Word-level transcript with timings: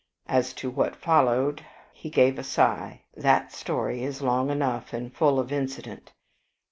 As 0.25 0.53
to 0.53 0.71
what 0.71 0.95
followed," 0.95 1.63
he 1.93 2.09
gave 2.09 2.39
a 2.39 2.43
sigh, 2.43 3.03
"that 3.15 3.51
story 3.53 4.01
is 4.03 4.23
long 4.23 4.49
enough 4.49 4.93
and 4.93 5.13
full 5.15 5.39
of 5.39 5.51
incident. 5.51 6.11